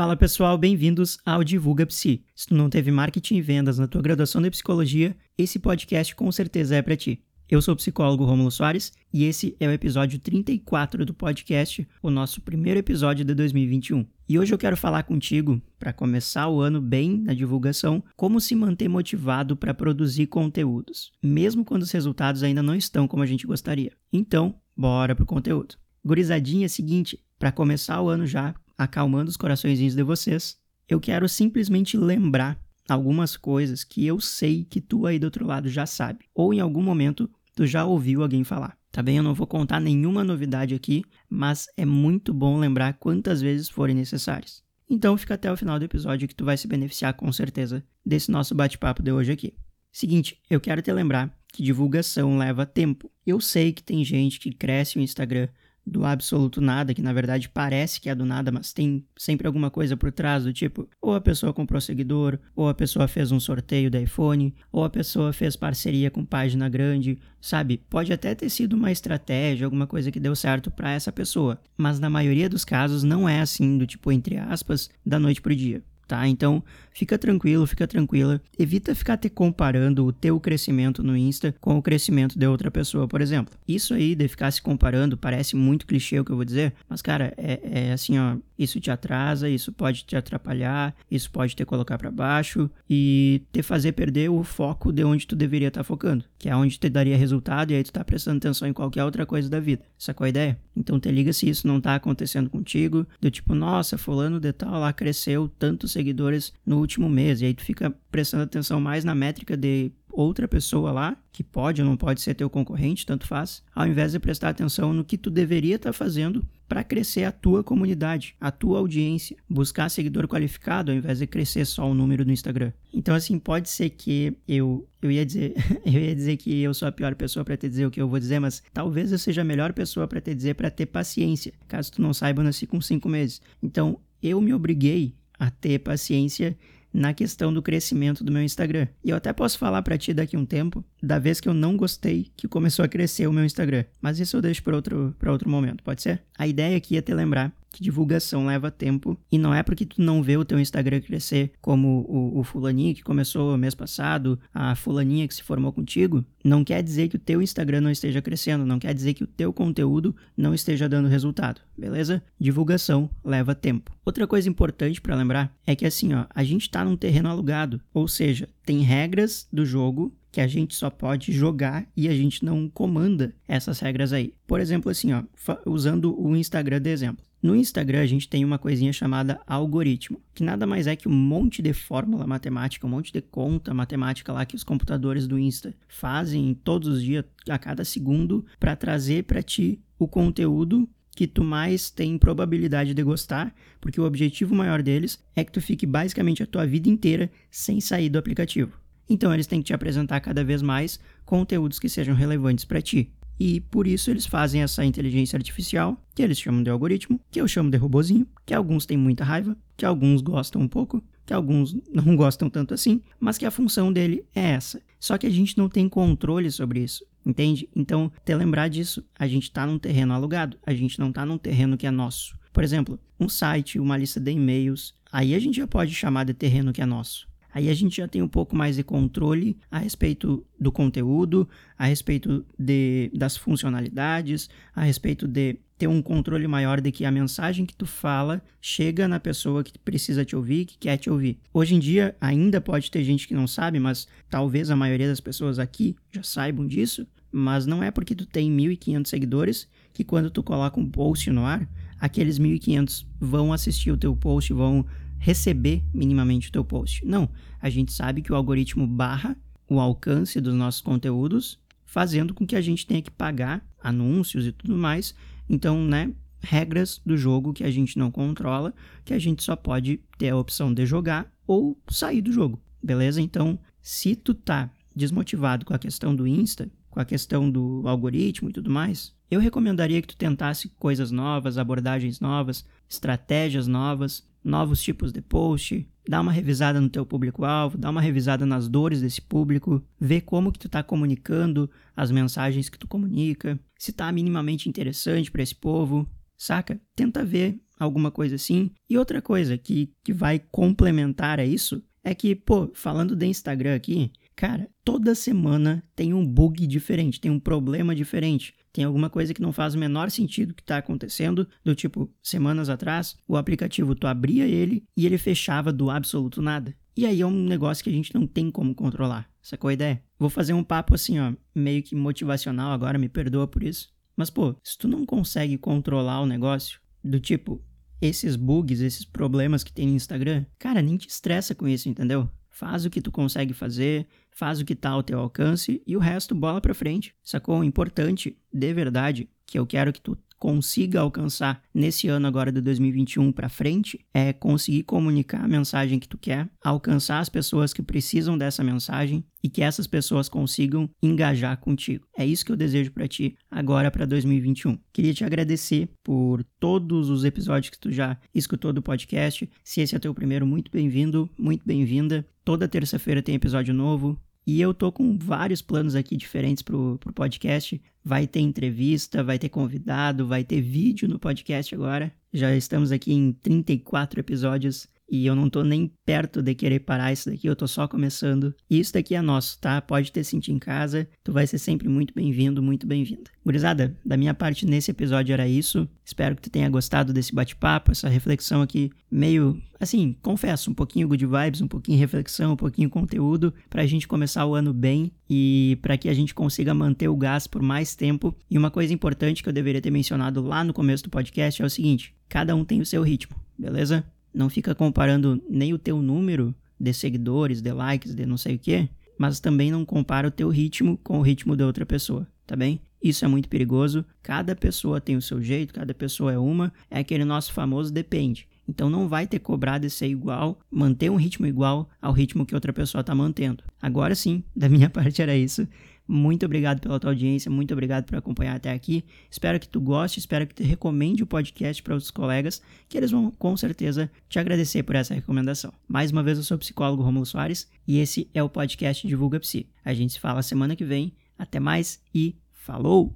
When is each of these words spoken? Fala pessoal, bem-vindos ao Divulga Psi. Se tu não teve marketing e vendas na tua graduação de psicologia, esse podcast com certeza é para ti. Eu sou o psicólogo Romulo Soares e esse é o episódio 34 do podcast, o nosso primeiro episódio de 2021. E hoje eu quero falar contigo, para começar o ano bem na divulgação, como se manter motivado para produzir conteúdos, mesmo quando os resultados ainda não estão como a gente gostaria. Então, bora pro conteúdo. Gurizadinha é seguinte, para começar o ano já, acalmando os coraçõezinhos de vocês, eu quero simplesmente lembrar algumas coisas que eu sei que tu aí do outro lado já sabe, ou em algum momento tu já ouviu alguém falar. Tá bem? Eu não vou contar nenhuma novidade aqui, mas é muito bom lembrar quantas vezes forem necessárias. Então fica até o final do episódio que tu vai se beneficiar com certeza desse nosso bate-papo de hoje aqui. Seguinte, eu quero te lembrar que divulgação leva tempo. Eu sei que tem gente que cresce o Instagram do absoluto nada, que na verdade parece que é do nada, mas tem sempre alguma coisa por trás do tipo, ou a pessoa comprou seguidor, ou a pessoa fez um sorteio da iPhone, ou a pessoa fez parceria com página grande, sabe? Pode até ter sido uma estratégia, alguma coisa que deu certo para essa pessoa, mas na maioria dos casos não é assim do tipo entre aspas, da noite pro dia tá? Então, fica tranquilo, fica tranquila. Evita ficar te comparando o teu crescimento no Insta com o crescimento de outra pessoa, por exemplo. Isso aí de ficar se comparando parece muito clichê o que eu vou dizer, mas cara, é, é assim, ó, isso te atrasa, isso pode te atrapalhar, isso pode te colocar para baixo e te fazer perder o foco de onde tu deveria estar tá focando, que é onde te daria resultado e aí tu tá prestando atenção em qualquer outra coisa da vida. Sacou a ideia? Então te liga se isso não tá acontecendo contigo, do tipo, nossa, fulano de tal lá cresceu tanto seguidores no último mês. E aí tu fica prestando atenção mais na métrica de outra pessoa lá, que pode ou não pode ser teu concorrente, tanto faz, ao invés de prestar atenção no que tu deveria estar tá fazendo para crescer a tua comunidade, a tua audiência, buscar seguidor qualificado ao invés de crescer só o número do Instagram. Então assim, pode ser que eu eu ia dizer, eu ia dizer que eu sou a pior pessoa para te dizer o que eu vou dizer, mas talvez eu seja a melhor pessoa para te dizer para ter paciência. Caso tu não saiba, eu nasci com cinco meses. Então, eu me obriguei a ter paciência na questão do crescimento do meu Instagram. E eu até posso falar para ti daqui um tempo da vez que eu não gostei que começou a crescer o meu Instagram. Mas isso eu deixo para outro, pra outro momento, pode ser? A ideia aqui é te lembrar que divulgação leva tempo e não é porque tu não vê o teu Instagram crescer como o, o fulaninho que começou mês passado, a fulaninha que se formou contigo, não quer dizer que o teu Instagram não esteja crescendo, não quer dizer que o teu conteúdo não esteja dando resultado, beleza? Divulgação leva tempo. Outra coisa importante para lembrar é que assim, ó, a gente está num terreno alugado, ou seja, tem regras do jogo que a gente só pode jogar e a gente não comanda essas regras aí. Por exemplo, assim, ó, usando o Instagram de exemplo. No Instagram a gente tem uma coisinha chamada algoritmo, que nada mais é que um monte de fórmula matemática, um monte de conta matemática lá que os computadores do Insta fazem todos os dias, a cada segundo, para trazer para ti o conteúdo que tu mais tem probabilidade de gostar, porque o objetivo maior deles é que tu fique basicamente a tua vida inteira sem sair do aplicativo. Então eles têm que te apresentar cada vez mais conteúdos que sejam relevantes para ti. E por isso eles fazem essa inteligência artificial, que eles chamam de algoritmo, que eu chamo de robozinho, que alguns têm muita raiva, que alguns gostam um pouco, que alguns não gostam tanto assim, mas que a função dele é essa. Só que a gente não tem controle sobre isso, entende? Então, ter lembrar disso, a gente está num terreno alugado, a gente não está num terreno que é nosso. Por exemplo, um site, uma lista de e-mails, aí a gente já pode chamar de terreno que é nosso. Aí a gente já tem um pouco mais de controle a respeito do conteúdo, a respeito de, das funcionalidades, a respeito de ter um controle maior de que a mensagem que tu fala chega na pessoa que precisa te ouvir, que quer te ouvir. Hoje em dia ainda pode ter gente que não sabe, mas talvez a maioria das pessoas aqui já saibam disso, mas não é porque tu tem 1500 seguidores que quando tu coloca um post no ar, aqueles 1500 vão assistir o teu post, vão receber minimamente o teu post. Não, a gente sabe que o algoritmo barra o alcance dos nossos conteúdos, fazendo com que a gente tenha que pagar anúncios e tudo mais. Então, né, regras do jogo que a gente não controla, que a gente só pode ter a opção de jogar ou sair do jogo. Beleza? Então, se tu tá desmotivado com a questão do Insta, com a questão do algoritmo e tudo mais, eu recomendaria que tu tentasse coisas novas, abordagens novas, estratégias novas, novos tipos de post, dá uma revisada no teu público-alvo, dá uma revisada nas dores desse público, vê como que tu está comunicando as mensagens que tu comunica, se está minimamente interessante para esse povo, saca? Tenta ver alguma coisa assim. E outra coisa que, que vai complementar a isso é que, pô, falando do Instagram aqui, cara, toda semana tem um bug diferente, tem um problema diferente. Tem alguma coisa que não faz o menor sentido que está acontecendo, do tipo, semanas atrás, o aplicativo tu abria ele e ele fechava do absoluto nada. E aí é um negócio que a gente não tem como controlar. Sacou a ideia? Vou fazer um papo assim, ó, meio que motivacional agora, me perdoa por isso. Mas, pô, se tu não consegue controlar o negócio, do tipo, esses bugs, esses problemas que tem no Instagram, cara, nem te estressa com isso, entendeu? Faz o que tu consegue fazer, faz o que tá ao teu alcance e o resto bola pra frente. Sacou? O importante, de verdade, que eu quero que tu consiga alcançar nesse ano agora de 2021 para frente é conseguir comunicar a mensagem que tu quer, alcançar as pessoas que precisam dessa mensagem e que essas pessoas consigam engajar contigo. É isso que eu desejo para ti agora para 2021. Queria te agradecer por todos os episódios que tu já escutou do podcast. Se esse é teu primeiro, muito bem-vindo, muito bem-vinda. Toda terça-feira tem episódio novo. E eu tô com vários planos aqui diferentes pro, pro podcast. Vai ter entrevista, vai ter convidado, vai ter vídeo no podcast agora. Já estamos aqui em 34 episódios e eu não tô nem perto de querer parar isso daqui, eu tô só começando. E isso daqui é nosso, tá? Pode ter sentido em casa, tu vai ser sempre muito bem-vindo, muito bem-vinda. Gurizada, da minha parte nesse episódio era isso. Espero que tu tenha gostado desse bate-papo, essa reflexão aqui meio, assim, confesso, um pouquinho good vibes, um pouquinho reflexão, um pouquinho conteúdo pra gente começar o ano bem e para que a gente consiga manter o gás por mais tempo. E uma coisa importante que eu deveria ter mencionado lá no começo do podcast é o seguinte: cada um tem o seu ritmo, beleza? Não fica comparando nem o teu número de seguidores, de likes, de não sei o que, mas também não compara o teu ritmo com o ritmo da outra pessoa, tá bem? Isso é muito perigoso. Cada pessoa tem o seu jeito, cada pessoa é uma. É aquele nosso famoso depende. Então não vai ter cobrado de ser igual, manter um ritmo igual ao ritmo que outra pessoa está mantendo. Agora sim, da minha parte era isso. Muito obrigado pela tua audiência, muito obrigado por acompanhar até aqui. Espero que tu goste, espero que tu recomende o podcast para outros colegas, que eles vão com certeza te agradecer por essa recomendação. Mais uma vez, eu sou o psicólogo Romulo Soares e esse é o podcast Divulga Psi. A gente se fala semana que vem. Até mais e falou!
Fala 0.00 0.16
pessoal, 0.16 0.56
bem-vindos 0.56 1.18
ao 1.26 1.44
Divulga 1.44 1.84
Psi. 1.84 2.24
Se 2.34 2.46
tu 2.46 2.54
não 2.54 2.70
teve 2.70 2.90
marketing 2.90 3.36
e 3.36 3.42
vendas 3.42 3.78
na 3.78 3.86
tua 3.86 4.00
graduação 4.00 4.40
de 4.40 4.50
psicologia, 4.50 5.14
esse 5.36 5.58
podcast 5.58 6.16
com 6.16 6.32
certeza 6.32 6.74
é 6.74 6.80
para 6.80 6.96
ti. 6.96 7.22
Eu 7.50 7.60
sou 7.60 7.74
o 7.74 7.76
psicólogo 7.76 8.24
Romulo 8.24 8.50
Soares 8.50 8.94
e 9.12 9.24
esse 9.24 9.54
é 9.60 9.68
o 9.68 9.70
episódio 9.70 10.18
34 10.18 11.04
do 11.04 11.12
podcast, 11.12 11.86
o 12.02 12.08
nosso 12.08 12.40
primeiro 12.40 12.80
episódio 12.80 13.26
de 13.26 13.34
2021. 13.34 14.06
E 14.26 14.38
hoje 14.38 14.54
eu 14.54 14.58
quero 14.58 14.74
falar 14.74 15.02
contigo, 15.02 15.60
para 15.78 15.92
começar 15.92 16.48
o 16.48 16.62
ano 16.62 16.80
bem 16.80 17.18
na 17.18 17.34
divulgação, 17.34 18.02
como 18.16 18.40
se 18.40 18.54
manter 18.54 18.88
motivado 18.88 19.54
para 19.54 19.74
produzir 19.74 20.28
conteúdos, 20.28 21.12
mesmo 21.22 21.62
quando 21.62 21.82
os 21.82 21.92
resultados 21.92 22.42
ainda 22.42 22.62
não 22.62 22.74
estão 22.74 23.06
como 23.06 23.22
a 23.22 23.26
gente 23.26 23.46
gostaria. 23.46 23.92
Então, 24.10 24.54
bora 24.74 25.14
pro 25.14 25.26
conteúdo. 25.26 25.74
Gurizadinha 26.02 26.64
é 26.64 26.68
seguinte, 26.68 27.22
para 27.38 27.52
começar 27.52 28.00
o 28.00 28.08
ano 28.08 28.26
já, 28.26 28.54
acalmando 28.82 29.28
os 29.28 29.36
coraçõezinhos 29.36 29.94
de 29.94 30.02
vocês, 30.02 30.56
eu 30.88 30.98
quero 30.98 31.28
simplesmente 31.28 31.98
lembrar 31.98 32.58
algumas 32.88 33.36
coisas 33.36 33.84
que 33.84 34.06
eu 34.06 34.18
sei 34.18 34.64
que 34.64 34.80
tu 34.80 35.06
aí 35.06 35.18
do 35.18 35.24
outro 35.24 35.46
lado 35.46 35.68
já 35.68 35.84
sabe, 35.84 36.24
ou 36.34 36.54
em 36.54 36.60
algum 36.60 36.82
momento 36.82 37.30
tu 37.54 37.66
já 37.66 37.84
ouviu 37.84 38.22
alguém 38.22 38.42
falar. 38.42 38.78
Tá 38.90 39.02
bem? 39.02 39.18
Eu 39.18 39.22
não 39.22 39.34
vou 39.34 39.46
contar 39.46 39.78
nenhuma 39.78 40.24
novidade 40.24 40.74
aqui, 40.74 41.04
mas 41.28 41.66
é 41.76 41.84
muito 41.84 42.34
bom 42.34 42.58
lembrar 42.58 42.94
quantas 42.94 43.40
vezes 43.40 43.68
forem 43.68 43.94
necessárias. 43.94 44.64
Então 44.88 45.16
fica 45.16 45.34
até 45.34 45.52
o 45.52 45.56
final 45.56 45.78
do 45.78 45.84
episódio 45.84 46.26
que 46.26 46.34
tu 46.34 46.44
vai 46.44 46.56
se 46.56 46.66
beneficiar 46.66 47.14
com 47.14 47.30
certeza 47.30 47.84
desse 48.04 48.30
nosso 48.30 48.54
bate-papo 48.54 49.02
de 49.02 49.12
hoje 49.12 49.30
aqui. 49.30 49.54
Seguinte, 49.92 50.40
eu 50.48 50.58
quero 50.58 50.82
te 50.82 50.92
lembrar 50.92 51.32
que 51.52 51.62
divulgação 51.62 52.38
leva 52.38 52.66
tempo. 52.66 53.12
Eu 53.24 53.40
sei 53.40 53.72
que 53.72 53.82
tem 53.82 54.02
gente 54.04 54.40
que 54.40 54.52
cresce 54.52 54.98
o 54.98 55.02
Instagram 55.02 55.48
do 55.90 56.04
absoluto 56.04 56.60
nada, 56.60 56.94
que 56.94 57.02
na 57.02 57.12
verdade 57.12 57.48
parece 57.48 58.00
que 58.00 58.08
é 58.08 58.14
do 58.14 58.24
nada, 58.24 58.52
mas 58.52 58.72
tem 58.72 59.04
sempre 59.16 59.46
alguma 59.46 59.70
coisa 59.70 59.96
por 59.96 60.12
trás 60.12 60.44
do 60.44 60.52
tipo, 60.52 60.88
ou 61.02 61.14
a 61.14 61.20
pessoa 61.20 61.52
comprou 61.52 61.80
seguidor, 61.80 62.38
ou 62.54 62.68
a 62.68 62.74
pessoa 62.74 63.08
fez 63.08 63.32
um 63.32 63.40
sorteio 63.40 63.90
da 63.90 64.00
iPhone, 64.00 64.54
ou 64.70 64.84
a 64.84 64.90
pessoa 64.90 65.32
fez 65.32 65.56
parceria 65.56 66.10
com 66.10 66.24
página 66.24 66.68
grande, 66.68 67.18
sabe? 67.40 67.82
Pode 67.90 68.12
até 68.12 68.34
ter 68.34 68.48
sido 68.48 68.74
uma 68.74 68.92
estratégia, 68.92 69.66
alguma 69.66 69.86
coisa 69.86 70.12
que 70.12 70.20
deu 70.20 70.36
certo 70.36 70.70
para 70.70 70.92
essa 70.92 71.10
pessoa, 71.10 71.60
mas 71.76 71.98
na 71.98 72.08
maioria 72.08 72.48
dos 72.48 72.64
casos 72.64 73.02
não 73.02 73.28
é 73.28 73.40
assim 73.40 73.76
do 73.76 73.86
tipo 73.86 74.12
entre 74.12 74.36
aspas, 74.36 74.88
da 75.04 75.18
noite 75.18 75.40
pro 75.40 75.54
dia 75.54 75.82
tá? 76.10 76.26
Então, 76.26 76.60
fica 76.92 77.16
tranquilo, 77.16 77.64
fica 77.68 77.86
tranquila. 77.86 78.40
Evita 78.58 78.96
ficar 78.96 79.16
te 79.16 79.30
comparando 79.30 80.04
o 80.04 80.12
teu 80.12 80.40
crescimento 80.40 81.04
no 81.04 81.16
Insta 81.16 81.54
com 81.60 81.78
o 81.78 81.82
crescimento 81.82 82.36
de 82.36 82.46
outra 82.48 82.68
pessoa, 82.68 83.06
por 83.06 83.20
exemplo. 83.20 83.54
Isso 83.66 83.94
aí 83.94 84.16
de 84.16 84.26
ficar 84.26 84.50
se 84.50 84.60
comparando 84.60 85.16
parece 85.16 85.54
muito 85.54 85.86
clichê 85.86 86.18
o 86.18 86.24
que 86.24 86.32
eu 86.32 86.36
vou 86.36 86.44
dizer, 86.44 86.74
mas 86.88 87.00
cara, 87.00 87.32
é, 87.36 87.60
é 87.62 87.92
assim, 87.92 88.18
ó, 88.18 88.36
isso 88.58 88.80
te 88.80 88.90
atrasa, 88.90 89.48
isso 89.48 89.72
pode 89.72 90.04
te 90.04 90.16
atrapalhar, 90.16 90.94
isso 91.10 91.30
pode 91.30 91.54
te 91.54 91.64
colocar 91.64 91.96
para 91.96 92.10
baixo 92.10 92.68
e 92.88 93.42
te 93.52 93.62
fazer 93.62 93.92
perder 93.92 94.28
o 94.28 94.42
foco 94.42 94.92
de 94.92 95.04
onde 95.04 95.26
tu 95.26 95.34
deveria 95.36 95.68
estar 95.68 95.80
tá 95.80 95.84
focando, 95.84 96.24
que 96.38 96.48
é 96.48 96.56
onde 96.56 96.78
te 96.78 96.88
daria 96.90 97.16
resultado 97.16 97.70
e 97.70 97.74
aí 97.76 97.84
tu 97.84 97.92
tá 97.92 98.04
prestando 98.04 98.38
atenção 98.38 98.68
em 98.68 98.72
qualquer 98.72 99.04
outra 99.04 99.24
coisa 99.24 99.48
da 99.48 99.60
vida. 99.60 99.82
Sacou 99.96 100.24
a 100.24 100.28
ideia? 100.28 100.58
Então 100.76 100.98
te 100.98 101.10
liga 101.10 101.32
se 101.32 101.48
isso 101.48 101.66
não 101.66 101.80
tá 101.80 101.94
acontecendo 101.94 102.50
contigo, 102.50 103.06
do 103.20 103.30
tipo, 103.30 103.54
nossa, 103.54 103.96
fulano 103.96 104.40
de 104.40 104.52
tal 104.52 104.78
lá 104.80 104.92
cresceu 104.92 105.50
tanto 105.58 105.88
seguidores 106.00 106.52
no 106.64 106.78
último 106.78 107.08
mês. 107.08 107.40
E 107.40 107.46
aí 107.46 107.54
tu 107.54 107.62
fica 107.62 107.94
prestando 108.10 108.44
atenção 108.44 108.80
mais 108.80 109.04
na 109.04 109.14
métrica 109.14 109.56
de 109.56 109.92
outra 110.10 110.48
pessoa 110.48 110.90
lá, 110.90 111.16
que 111.30 111.44
pode 111.44 111.80
ou 111.80 111.86
não 111.86 111.96
pode 111.96 112.20
ser 112.20 112.34
teu 112.34 112.50
concorrente, 112.50 113.06
tanto 113.06 113.26
faz, 113.26 113.62
ao 113.72 113.86
invés 113.86 114.12
de 114.12 114.18
prestar 114.18 114.48
atenção 114.48 114.92
no 114.92 115.04
que 115.04 115.16
tu 115.16 115.30
deveria 115.30 115.76
estar 115.76 115.90
tá 115.90 115.92
fazendo 115.92 116.44
para 116.68 116.82
crescer 116.82 117.24
a 117.24 117.32
tua 117.32 117.62
comunidade, 117.62 118.34
a 118.40 118.50
tua 118.50 118.78
audiência, 118.78 119.36
buscar 119.48 119.88
seguidor 119.88 120.26
qualificado 120.26 120.90
ao 120.90 120.96
invés 120.96 121.18
de 121.18 121.26
crescer 121.26 121.64
só 121.64 121.88
o 121.88 121.94
número 121.94 122.24
do 122.24 122.32
Instagram. 122.32 122.72
Então 122.92 123.14
assim, 123.14 123.38
pode 123.38 123.68
ser 123.68 123.90
que 123.90 124.36
eu 124.48 124.86
eu 125.02 125.10
ia 125.10 125.24
dizer, 125.24 125.54
eu 125.86 126.00
ia 126.00 126.14
dizer 126.14 126.36
que 126.36 126.60
eu 126.60 126.74
sou 126.74 126.88
a 126.88 126.92
pior 126.92 127.14
pessoa 127.14 127.44
para 127.44 127.56
te 127.56 127.68
dizer 127.68 127.86
o 127.86 127.90
que 127.90 128.00
eu 128.00 128.08
vou 128.08 128.18
dizer, 128.18 128.40
mas 128.40 128.62
talvez 128.72 129.12
eu 129.12 129.18
seja 129.18 129.42
a 129.42 129.44
melhor 129.44 129.72
pessoa 129.72 130.08
para 130.08 130.20
te 130.20 130.34
dizer 130.34 130.54
para 130.54 130.70
ter 130.70 130.86
paciência. 130.86 131.52
Caso 131.68 131.92
tu 131.92 132.02
não 132.02 132.12
saiba, 132.12 132.40
eu 132.40 132.44
nasci 132.44 132.66
com 132.66 132.80
cinco 132.80 133.08
meses. 133.08 133.40
Então, 133.62 133.98
eu 134.22 134.40
me 134.40 134.52
obriguei 134.52 135.14
a 135.40 135.50
ter 135.50 135.80
paciência 135.80 136.56
na 136.92 137.14
questão 137.14 137.52
do 137.52 137.62
crescimento 137.62 138.22
do 138.22 138.32
meu 138.32 138.42
Instagram. 138.42 138.86
E 139.02 139.10
eu 139.10 139.16
até 139.16 139.32
posso 139.32 139.58
falar 139.58 139.80
para 139.82 139.96
ti 139.96 140.12
daqui 140.12 140.36
um 140.36 140.44
tempo 140.44 140.84
da 141.02 141.18
vez 141.18 141.40
que 141.40 141.48
eu 141.48 141.54
não 141.54 141.76
gostei 141.76 142.30
que 142.36 142.46
começou 142.48 142.84
a 142.84 142.88
crescer 142.88 143.26
o 143.26 143.32
meu 143.32 143.44
Instagram. 143.44 143.84
Mas 144.00 144.18
isso 144.18 144.36
eu 144.36 144.42
deixo 144.42 144.62
para 144.62 144.76
outro, 144.76 145.14
pra 145.18 145.32
outro 145.32 145.48
momento, 145.48 145.82
pode 145.82 146.02
ser? 146.02 146.22
A 146.36 146.46
ideia 146.46 146.76
aqui 146.76 146.96
é 146.96 147.02
te 147.02 147.14
lembrar 147.14 147.52
que 147.72 147.82
divulgação 147.82 148.46
leva 148.46 148.70
tempo 148.70 149.18
e 149.30 149.38
não 149.38 149.54
é 149.54 149.62
porque 149.62 149.86
tu 149.86 150.00
não 150.02 150.22
vê 150.22 150.36
o 150.36 150.44
teu 150.44 150.58
Instagram 150.58 151.00
crescer 151.00 151.52
como 151.60 152.04
o, 152.08 152.40
o 152.40 152.44
fulaninho 152.44 152.94
que 152.94 153.02
começou 153.02 153.56
mês 153.56 153.74
passado, 153.74 154.38
a 154.52 154.74
fulaninha 154.74 155.26
que 155.26 155.34
se 155.34 155.42
formou 155.42 155.72
contigo, 155.72 156.24
não 156.44 156.64
quer 156.64 156.82
dizer 156.82 157.08
que 157.08 157.16
o 157.16 157.20
teu 157.20 157.40
Instagram 157.40 157.80
não 157.80 157.90
esteja 157.90 158.20
crescendo, 158.20 158.66
não 158.66 158.78
quer 158.78 158.94
dizer 158.94 159.14
que 159.14 159.24
o 159.24 159.26
teu 159.26 159.52
conteúdo 159.52 160.14
não 160.36 160.54
esteja 160.54 160.88
dando 160.88 161.08
resultado, 161.08 161.60
beleza? 161.76 162.22
Divulgação 162.38 163.08
leva 163.24 163.54
tempo. 163.54 163.92
Outra 164.04 164.26
coisa 164.26 164.48
importante 164.48 165.00
para 165.00 165.16
lembrar 165.16 165.54
é 165.66 165.76
que 165.76 165.86
assim, 165.86 166.12
ó, 166.14 166.26
a 166.34 166.42
gente 166.42 166.62
está 166.62 166.84
num 166.84 166.96
terreno 166.96 167.28
alugado, 167.28 167.80
ou 167.92 168.08
seja, 168.08 168.48
tem 168.64 168.80
regras 168.80 169.46
do 169.52 169.64
jogo 169.64 170.12
que 170.30 170.40
a 170.40 170.46
gente 170.46 170.74
só 170.74 170.90
pode 170.90 171.32
jogar 171.32 171.86
e 171.96 172.08
a 172.08 172.14
gente 172.14 172.44
não 172.44 172.68
comanda 172.68 173.34
essas 173.46 173.80
regras 173.80 174.12
aí. 174.12 174.34
Por 174.46 174.60
exemplo, 174.60 174.90
assim, 174.90 175.12
ó, 175.12 175.22
usando 175.66 176.18
o 176.20 176.36
Instagram 176.36 176.80
de 176.80 176.90
exemplo. 176.90 177.24
No 177.42 177.56
Instagram 177.56 178.02
a 178.02 178.06
gente 178.06 178.28
tem 178.28 178.44
uma 178.44 178.58
coisinha 178.58 178.92
chamada 178.92 179.40
algoritmo, 179.46 180.20
que 180.34 180.44
nada 180.44 180.66
mais 180.66 180.86
é 180.86 180.94
que 180.94 181.08
um 181.08 181.12
monte 181.12 181.62
de 181.62 181.72
fórmula 181.72 182.26
matemática, 182.26 182.86
um 182.86 182.90
monte 182.90 183.10
de 183.10 183.22
conta 183.22 183.72
matemática 183.72 184.30
lá 184.30 184.44
que 184.44 184.54
os 184.54 184.62
computadores 184.62 185.26
do 185.26 185.38
Insta 185.38 185.74
fazem 185.88 186.52
todos 186.52 186.88
os 186.88 187.02
dias, 187.02 187.24
a 187.48 187.58
cada 187.58 187.82
segundo, 187.82 188.44
para 188.58 188.76
trazer 188.76 189.24
para 189.24 189.42
ti 189.42 189.80
o 189.98 190.06
conteúdo 190.06 190.86
que 191.16 191.26
tu 191.26 191.42
mais 191.42 191.90
tem 191.90 192.16
probabilidade 192.16 192.94
de 192.94 193.02
gostar, 193.02 193.54
porque 193.80 194.00
o 194.00 194.04
objetivo 194.04 194.54
maior 194.54 194.82
deles 194.82 195.18
é 195.34 195.42
que 195.42 195.52
tu 195.52 195.60
fique 195.60 195.86
basicamente 195.86 196.42
a 196.42 196.46
tua 196.46 196.66
vida 196.66 196.88
inteira 196.88 197.30
sem 197.50 197.80
sair 197.80 198.08
do 198.08 198.18
aplicativo. 198.18 198.79
Então 199.10 199.34
eles 199.34 199.48
têm 199.48 199.60
que 199.60 199.66
te 199.66 199.74
apresentar 199.74 200.20
cada 200.20 200.44
vez 200.44 200.62
mais 200.62 201.00
conteúdos 201.24 201.80
que 201.80 201.88
sejam 201.88 202.14
relevantes 202.14 202.64
para 202.64 202.80
ti. 202.80 203.12
E 203.40 203.60
por 203.60 203.86
isso 203.86 204.10
eles 204.10 204.24
fazem 204.24 204.62
essa 204.62 204.84
inteligência 204.84 205.36
artificial, 205.36 206.00
que 206.14 206.22
eles 206.22 206.38
chamam 206.38 206.62
de 206.62 206.70
algoritmo, 206.70 207.18
que 207.30 207.40
eu 207.40 207.48
chamo 207.48 207.70
de 207.70 207.76
robozinho, 207.76 208.26
que 208.46 208.54
alguns 208.54 208.86
têm 208.86 208.96
muita 208.96 209.24
raiva, 209.24 209.56
que 209.76 209.84
alguns 209.84 210.20
gostam 210.20 210.62
um 210.62 210.68
pouco, 210.68 211.02
que 211.26 211.32
alguns 211.32 211.74
não 211.92 212.14
gostam 212.14 212.48
tanto 212.48 212.72
assim, 212.72 213.02
mas 213.18 213.36
que 213.36 213.46
a 213.46 213.50
função 213.50 213.92
dele 213.92 214.24
é 214.32 214.50
essa. 214.50 214.80
Só 215.00 215.18
que 215.18 215.26
a 215.26 215.30
gente 215.30 215.58
não 215.58 215.68
tem 215.68 215.88
controle 215.88 216.50
sobre 216.50 216.80
isso, 216.80 217.04
entende? 217.26 217.68
Então, 217.74 218.12
ter 218.24 218.36
lembrar 218.36 218.68
disso, 218.68 219.02
a 219.18 219.26
gente 219.26 219.44
está 219.44 219.66
num 219.66 219.78
terreno 219.78 220.12
alugado, 220.12 220.56
a 220.64 220.74
gente 220.74 221.00
não 221.00 221.08
está 221.08 221.24
num 221.26 221.38
terreno 221.38 221.76
que 221.78 221.86
é 221.86 221.90
nosso. 221.90 222.38
Por 222.52 222.62
exemplo, 222.62 223.00
um 223.18 223.28
site, 223.28 223.80
uma 223.80 223.96
lista 223.96 224.20
de 224.20 224.32
e-mails, 224.32 224.94
aí 225.10 225.34
a 225.34 225.38
gente 225.38 225.56
já 225.56 225.66
pode 225.66 225.94
chamar 225.94 226.24
de 226.24 226.34
terreno 226.34 226.72
que 226.72 226.82
é 226.82 226.86
nosso. 226.86 227.29
Aí 227.52 227.68
a 227.68 227.74
gente 227.74 227.96
já 227.96 228.08
tem 228.08 228.22
um 228.22 228.28
pouco 228.28 228.54
mais 228.54 228.76
de 228.76 228.84
controle 228.84 229.56
a 229.70 229.78
respeito 229.78 230.44
do 230.58 230.70
conteúdo, 230.70 231.48
a 231.76 231.86
respeito 231.86 232.44
de, 232.58 233.10
das 233.14 233.36
funcionalidades, 233.36 234.48
a 234.74 234.82
respeito 234.82 235.26
de 235.26 235.58
ter 235.76 235.86
um 235.86 236.02
controle 236.02 236.46
maior 236.46 236.78
de 236.80 236.92
que 236.92 237.06
a 237.06 237.10
mensagem 237.10 237.64
que 237.64 237.74
tu 237.74 237.86
fala 237.86 238.42
chega 238.60 239.08
na 239.08 239.18
pessoa 239.18 239.64
que 239.64 239.78
precisa 239.78 240.24
te 240.24 240.36
ouvir, 240.36 240.66
que 240.66 240.76
quer 240.76 240.98
te 240.98 241.08
ouvir. 241.08 241.38
Hoje 241.54 241.74
em 241.74 241.78
dia 241.78 242.14
ainda 242.20 242.60
pode 242.60 242.90
ter 242.90 243.02
gente 243.02 243.26
que 243.26 243.34
não 243.34 243.46
sabe, 243.46 243.80
mas 243.80 244.06
talvez 244.28 244.70
a 244.70 244.76
maioria 244.76 245.08
das 245.08 245.20
pessoas 245.20 245.58
aqui 245.58 245.96
já 246.12 246.22
saibam 246.22 246.66
disso, 246.66 247.06
mas 247.32 247.64
não 247.64 247.82
é 247.82 247.90
porque 247.90 248.14
tu 248.14 248.26
tem 248.26 248.50
1500 248.50 249.08
seguidores 249.08 249.68
que 249.94 250.04
quando 250.04 250.30
tu 250.30 250.42
coloca 250.42 250.78
um 250.78 250.88
post 250.88 251.30
no 251.30 251.46
ar, 251.46 251.66
aqueles 251.98 252.38
1500 252.38 253.06
vão 253.18 253.50
assistir 253.50 253.90
o 253.90 253.96
teu 253.96 254.14
post, 254.14 254.52
vão 254.52 254.84
receber 255.20 255.84
minimamente 255.92 256.48
o 256.48 256.52
teu 256.52 256.64
post. 256.64 257.04
Não, 257.04 257.28
a 257.60 257.68
gente 257.68 257.92
sabe 257.92 258.22
que 258.22 258.32
o 258.32 258.34
algoritmo 258.34 258.86
barra 258.86 259.36
o 259.68 259.78
alcance 259.78 260.40
dos 260.40 260.54
nossos 260.54 260.80
conteúdos, 260.80 261.60
fazendo 261.84 262.34
com 262.34 262.46
que 262.46 262.56
a 262.56 262.60
gente 262.60 262.86
tenha 262.86 263.02
que 263.02 263.10
pagar 263.10 263.64
anúncios 263.80 264.46
e 264.46 264.52
tudo 264.52 264.74
mais. 264.76 265.14
Então, 265.48 265.84
né, 265.84 266.10
regras 266.40 267.00
do 267.04 267.16
jogo 267.16 267.52
que 267.52 267.62
a 267.62 267.70
gente 267.70 267.98
não 267.98 268.10
controla, 268.10 268.74
que 269.04 269.12
a 269.12 269.18
gente 269.18 269.42
só 269.42 269.54
pode 269.54 270.00
ter 270.18 270.30
a 270.30 270.36
opção 270.36 270.72
de 270.72 270.86
jogar 270.86 271.30
ou 271.46 271.78
sair 271.88 272.22
do 272.22 272.32
jogo. 272.32 272.58
Beleza? 272.82 273.20
Então, 273.20 273.58
se 273.82 274.16
tu 274.16 274.32
tá 274.32 274.70
desmotivado 274.96 275.66
com 275.66 275.74
a 275.74 275.78
questão 275.78 276.16
do 276.16 276.26
Insta, 276.26 276.70
com 276.88 276.98
a 276.98 277.04
questão 277.04 277.48
do 277.48 277.82
algoritmo 277.86 278.48
e 278.48 278.52
tudo 278.52 278.70
mais, 278.70 279.14
eu 279.30 279.38
recomendaria 279.38 280.00
que 280.00 280.08
tu 280.08 280.16
tentasse 280.16 280.70
coisas 280.70 281.10
novas, 281.10 281.58
abordagens 281.58 282.18
novas, 282.18 282.64
estratégias 282.88 283.68
novas, 283.68 284.26
novos 284.42 284.82
tipos 284.82 285.12
de 285.12 285.20
post, 285.20 285.86
dá 286.08 286.20
uma 286.20 286.32
revisada 286.32 286.80
no 286.80 286.88
teu 286.88 287.04
público-alvo, 287.04 287.78
dá 287.78 287.90
uma 287.90 288.00
revisada 288.00 288.44
nas 288.44 288.68
dores 288.68 289.00
desse 289.00 289.20
público, 289.20 289.82
vê 289.98 290.20
como 290.20 290.50
que 290.50 290.58
tu 290.58 290.66
está 290.66 290.82
comunicando 290.82 291.70
as 291.96 292.10
mensagens 292.10 292.68
que 292.68 292.78
tu 292.78 292.88
comunica, 292.88 293.58
se 293.78 293.90
está 293.90 294.10
minimamente 294.10 294.68
interessante 294.68 295.30
para 295.30 295.42
esse 295.42 295.54
povo, 295.54 296.08
saca? 296.36 296.80
Tenta 296.96 297.24
ver 297.24 297.60
alguma 297.78 298.10
coisa 298.10 298.34
assim. 298.34 298.70
E 298.88 298.96
outra 298.96 299.22
coisa 299.22 299.56
que, 299.56 299.92
que 300.02 300.12
vai 300.12 300.38
complementar 300.38 301.38
a 301.38 301.44
isso 301.44 301.82
é 302.02 302.14
que, 302.14 302.34
pô, 302.34 302.70
falando 302.74 303.14
do 303.14 303.24
Instagram 303.24 303.74
aqui, 303.74 304.10
cara, 304.40 304.70
toda 304.82 305.14
semana 305.14 305.84
tem 305.94 306.14
um 306.14 306.26
bug 306.26 306.66
diferente, 306.66 307.20
tem 307.20 307.30
um 307.30 307.38
problema 307.38 307.94
diferente. 307.94 308.54
Tem 308.72 308.84
alguma 308.84 309.10
coisa 309.10 309.34
que 309.34 309.42
não 309.42 309.52
faz 309.52 309.74
o 309.74 309.78
menor 309.78 310.10
sentido 310.10 310.54
que 310.54 310.62
está 310.62 310.78
acontecendo, 310.78 311.46
do 311.62 311.74
tipo, 311.74 312.10
semanas 312.22 312.70
atrás, 312.70 313.18
o 313.28 313.36
aplicativo 313.36 313.94
tu 313.94 314.06
abria 314.06 314.46
ele 314.46 314.82
e 314.96 315.04
ele 315.04 315.18
fechava 315.18 315.70
do 315.70 315.90
absoluto 315.90 316.40
nada. 316.40 316.74
E 316.96 317.04
aí 317.04 317.20
é 317.20 317.26
um 317.26 317.44
negócio 317.44 317.84
que 317.84 317.90
a 317.90 317.92
gente 317.92 318.14
não 318.14 318.26
tem 318.26 318.50
como 318.50 318.74
controlar. 318.74 319.30
Sacou 319.42 319.68
a 319.68 319.74
ideia? 319.74 320.02
Vou 320.18 320.30
fazer 320.30 320.54
um 320.54 320.64
papo 320.64 320.94
assim, 320.94 321.18
ó, 321.18 321.34
meio 321.54 321.82
que 321.82 321.94
motivacional 321.94 322.72
agora, 322.72 322.98
me 322.98 323.10
perdoa 323.10 323.46
por 323.46 323.62
isso. 323.62 323.92
Mas, 324.16 324.30
pô, 324.30 324.56
se 324.64 324.78
tu 324.78 324.88
não 324.88 325.04
consegue 325.04 325.58
controlar 325.58 326.22
o 326.22 326.26
negócio, 326.26 326.80
do 327.04 327.20
tipo, 327.20 327.62
esses 328.00 328.36
bugs, 328.36 328.80
esses 328.80 329.04
problemas 329.04 329.62
que 329.62 329.72
tem 329.72 329.86
no 329.86 329.96
Instagram, 329.96 330.46
cara, 330.58 330.80
nem 330.80 330.96
te 330.96 331.10
estressa 331.10 331.54
com 331.54 331.68
isso, 331.68 331.90
entendeu? 331.90 332.26
Faz 332.50 332.84
o 332.84 332.90
que 332.90 333.00
tu 333.00 333.10
consegue 333.10 333.54
fazer, 333.54 334.06
faz 334.30 334.60
o 334.60 334.64
que 334.64 334.74
tá 334.74 334.90
ao 334.90 335.02
teu 335.02 335.18
alcance 335.18 335.82
e 335.86 335.96
o 335.96 336.00
resto 336.00 336.34
bola 336.34 336.60
pra 336.60 336.74
frente. 336.74 337.14
Sacou? 337.22 337.60
O 337.60 337.64
importante, 337.64 338.36
de 338.52 338.74
verdade, 338.74 339.28
que 339.46 339.58
eu 339.58 339.66
quero 339.66 339.92
que 339.92 340.00
tu 340.00 340.18
consiga 340.40 341.00
alcançar 341.00 341.62
nesse 341.72 342.08
ano 342.08 342.26
agora 342.26 342.50
de 342.50 342.62
2021 342.62 343.30
para 343.30 343.50
frente 343.50 344.00
é 344.12 344.32
conseguir 344.32 344.84
comunicar 344.84 345.44
a 345.44 345.48
mensagem 345.48 345.98
que 345.98 346.08
tu 346.08 346.16
quer, 346.16 346.48
alcançar 346.64 347.20
as 347.20 347.28
pessoas 347.28 347.74
que 347.74 347.82
precisam 347.82 348.38
dessa 348.38 348.64
mensagem 348.64 349.22
e 349.44 349.50
que 349.50 349.62
essas 349.62 349.86
pessoas 349.86 350.30
consigam 350.30 350.88
engajar 351.02 351.58
contigo. 351.58 352.06
É 352.16 352.24
isso 352.24 352.44
que 352.44 352.50
eu 352.50 352.56
desejo 352.56 352.90
para 352.90 353.06
ti 353.06 353.36
agora 353.50 353.90
para 353.90 354.06
2021. 354.06 354.78
Queria 354.92 355.12
te 355.12 355.24
agradecer 355.24 355.90
por 356.02 356.42
todos 356.58 357.10
os 357.10 357.22
episódios 357.22 357.70
que 357.70 357.78
tu 357.78 357.92
já 357.92 358.16
escutou 358.34 358.72
do 358.72 358.80
podcast. 358.80 359.48
Se 359.62 359.82
esse 359.82 359.94
é 359.94 359.98
teu 359.98 360.14
primeiro, 360.14 360.46
muito 360.46 360.70
bem-vindo, 360.70 361.28
muito 361.38 361.62
bem-vinda. 361.66 362.26
Toda 362.50 362.66
terça-feira 362.66 363.22
tem 363.22 363.36
episódio 363.36 363.72
novo. 363.72 364.20
E 364.44 364.60
eu 364.60 364.74
tô 364.74 364.90
com 364.90 365.16
vários 365.16 365.62
planos 365.62 365.94
aqui 365.94 366.16
diferentes 366.16 366.64
pro, 366.64 366.98
pro 366.98 367.12
podcast. 367.12 367.80
Vai 368.04 368.26
ter 368.26 368.40
entrevista, 368.40 369.22
vai 369.22 369.38
ter 369.38 369.48
convidado, 369.48 370.26
vai 370.26 370.42
ter 370.42 370.60
vídeo 370.60 371.08
no 371.08 371.16
podcast 371.16 371.72
agora. 371.72 372.12
Já 372.32 372.52
estamos 372.56 372.90
aqui 372.90 373.12
em 373.12 373.30
34 373.34 374.18
episódios 374.18 374.88
e 375.10 375.26
eu 375.26 375.34
não 375.34 375.50
tô 375.50 375.64
nem 375.64 375.90
perto 376.06 376.40
de 376.40 376.54
querer 376.54 376.80
parar 376.80 377.12
isso 377.12 377.28
daqui, 377.28 377.46
eu 377.46 377.56
tô 377.56 377.66
só 377.66 377.88
começando. 377.88 378.54
E 378.70 378.78
isso 378.78 378.92
daqui 378.92 379.14
é 379.14 379.20
nosso, 379.20 379.58
tá? 379.58 379.80
Pode 379.80 380.12
ter 380.12 380.22
sentido 380.22 380.54
em 380.54 380.58
casa, 380.58 381.08
tu 381.24 381.32
vai 381.32 381.46
ser 381.46 381.58
sempre 381.58 381.88
muito 381.88 382.14
bem-vindo, 382.14 382.62
muito 382.62 382.86
bem-vinda. 382.86 383.30
Gurizada, 383.44 383.96
da 384.06 384.16
minha 384.16 384.32
parte 384.32 384.64
nesse 384.64 384.90
episódio 384.90 385.32
era 385.32 385.48
isso. 385.48 385.88
Espero 386.04 386.36
que 386.36 386.42
tu 386.42 386.50
tenha 386.50 386.68
gostado 386.68 387.12
desse 387.12 387.34
bate-papo, 387.34 387.90
essa 387.90 388.08
reflexão 388.08 388.62
aqui 388.62 388.90
meio, 389.10 389.60
assim, 389.80 390.16
confesso, 390.22 390.70
um 390.70 390.74
pouquinho 390.74 391.08
good 391.08 391.26
vibes, 391.26 391.60
um 391.60 391.68
pouquinho 391.68 391.98
reflexão, 391.98 392.52
um 392.52 392.56
pouquinho 392.56 392.88
conteúdo 392.88 393.52
pra 393.68 393.86
gente 393.86 394.06
começar 394.06 394.46
o 394.46 394.54
ano 394.54 394.72
bem 394.72 395.10
e 395.28 395.76
para 395.82 395.98
que 395.98 396.08
a 396.08 396.14
gente 396.14 396.34
consiga 396.34 396.72
manter 396.72 397.08
o 397.08 397.16
gás 397.16 397.48
por 397.48 397.62
mais 397.62 397.96
tempo. 397.96 398.34
E 398.48 398.56
uma 398.56 398.70
coisa 398.70 398.94
importante 398.94 399.42
que 399.42 399.48
eu 399.48 399.52
deveria 399.52 399.80
ter 399.80 399.90
mencionado 399.90 400.40
lá 400.40 400.62
no 400.62 400.72
começo 400.72 401.04
do 401.04 401.10
podcast 401.10 401.60
é 401.60 401.64
o 401.64 401.70
seguinte: 401.70 402.14
cada 402.28 402.54
um 402.54 402.64
tem 402.64 402.80
o 402.80 402.86
seu 402.86 403.02
ritmo, 403.02 403.34
beleza? 403.58 404.04
Não 404.32 404.48
fica 404.48 404.74
comparando 404.74 405.42
nem 405.48 405.72
o 405.74 405.78
teu 405.78 406.00
número 406.00 406.54
de 406.78 406.92
seguidores, 406.92 407.60
de 407.60 407.72
likes, 407.72 408.14
de 408.14 408.24
não 408.24 408.36
sei 408.36 408.56
o 408.56 408.58
que, 408.58 408.88
mas 409.18 409.40
também 409.40 409.70
não 409.70 409.84
compara 409.84 410.28
o 410.28 410.30
teu 410.30 410.48
ritmo 410.48 410.98
com 411.04 411.18
o 411.18 411.22
ritmo 411.22 411.56
da 411.56 411.66
outra 411.66 411.84
pessoa, 411.84 412.26
tá 412.46 412.56
bem? 412.56 412.80
Isso 413.02 413.24
é 413.24 413.28
muito 413.28 413.48
perigoso. 413.48 414.04
Cada 414.22 414.54
pessoa 414.54 415.00
tem 415.00 415.16
o 415.16 415.22
seu 415.22 415.42
jeito, 415.42 415.74
cada 415.74 415.94
pessoa 415.94 416.32
é 416.32 416.38
uma. 416.38 416.72
É 416.90 416.98
aquele 416.98 417.24
nosso 417.24 417.52
famoso 417.52 417.92
depende. 417.92 418.46
Então 418.68 418.88
não 418.88 419.08
vai 419.08 419.26
ter 419.26 419.40
cobrado 419.40 419.86
de 419.86 419.90
ser 419.90 420.06
igual, 420.06 420.60
manter 420.70 421.10
um 421.10 421.16
ritmo 421.16 421.46
igual 421.46 421.90
ao 422.00 422.12
ritmo 422.12 422.46
que 422.46 422.54
outra 422.54 422.72
pessoa 422.72 423.00
está 423.00 423.14
mantendo. 423.14 423.64
Agora 423.82 424.14
sim, 424.14 424.44
da 424.54 424.68
minha 424.68 424.88
parte 424.90 425.20
era 425.20 425.36
isso. 425.36 425.66
Muito 426.10 426.44
obrigado 426.44 426.80
pela 426.80 426.98
tua 426.98 427.12
audiência, 427.12 427.48
muito 427.48 427.72
obrigado 427.72 428.04
por 428.04 428.16
acompanhar 428.16 428.56
até 428.56 428.72
aqui. 428.72 429.04
Espero 429.30 429.60
que 429.60 429.68
tu 429.68 429.80
goste, 429.80 430.18
espero 430.18 430.44
que 430.44 430.56
tu 430.56 430.64
recomende 430.64 431.22
o 431.22 431.26
podcast 431.26 431.80
para 431.80 431.94
outros 431.94 432.10
colegas, 432.10 432.60
que 432.88 432.98
eles 432.98 433.12
vão 433.12 433.30
com 433.30 433.56
certeza 433.56 434.10
te 434.28 434.36
agradecer 434.40 434.82
por 434.82 434.96
essa 434.96 435.14
recomendação. 435.14 435.72
Mais 435.86 436.10
uma 436.10 436.24
vez, 436.24 436.36
eu 436.36 436.42
sou 436.42 436.56
o 436.56 436.60
psicólogo 436.60 437.04
Romulo 437.04 437.24
Soares 437.24 437.70
e 437.86 437.98
esse 437.98 438.28
é 438.34 438.42
o 438.42 438.48
podcast 438.48 439.06
Divulga 439.06 439.38
Psi. 439.38 439.68
A 439.84 439.94
gente 439.94 440.14
se 440.14 440.18
fala 440.18 440.42
semana 440.42 440.74
que 440.74 440.84
vem. 440.84 441.12
Até 441.38 441.60
mais 441.60 442.02
e 442.12 442.34
falou! 442.52 443.14